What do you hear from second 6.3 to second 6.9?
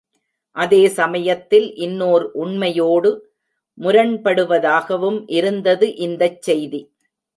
செய்தி.